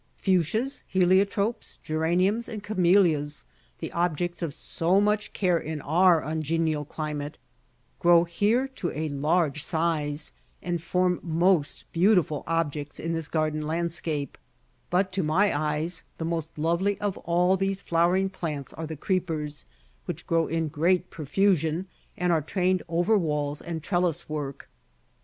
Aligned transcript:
Fuchsias, 0.17 0.81
Heliotropes, 0.95 1.77
Geraniums, 1.83 2.49
and 2.49 2.63
Camellias, 2.63 3.45
the 3.77 3.91
objects 3.91 4.41
of 4.41 4.51
so 4.55 4.99
much 4.99 5.31
care 5.31 5.59
in 5.59 5.79
our 5.81 6.23
ungenial 6.23 6.83
climate, 6.85 7.37
grow 7.99 8.23
here 8.23 8.67
to 8.67 8.89
a 8.97 9.09
large 9.09 9.63
size, 9.63 10.31
and 10.59 10.81
form 10.81 11.19
most 11.21 11.85
beautiful 11.91 12.43
objects 12.47 12.99
in 12.99 13.13
this 13.13 13.27
garden 13.27 13.67
landscape; 13.67 14.39
but 14.89 15.11
to 15.11 15.21
my 15.21 15.55
eyes 15.55 16.03
the 16.17 16.25
most 16.25 16.57
lovely 16.57 16.99
of 16.99 17.15
all 17.19 17.55
these 17.55 17.79
flowering 17.79 18.27
plants 18.27 18.73
are 18.73 18.87
the 18.87 18.97
creepers, 18.97 19.65
which 20.05 20.25
grow 20.25 20.47
in 20.47 20.67
great 20.67 21.11
profusion, 21.11 21.87
and 22.17 22.33
are 22.33 22.41
trained 22.41 22.81
over 22.89 23.19
walls 23.19 23.61
and 23.61 23.83
trellis 23.83 24.27
work. 24.27 24.67